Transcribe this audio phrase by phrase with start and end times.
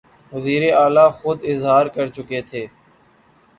[0.31, 2.63] وزیراعلیٰ خود اظہار کرچکے تھے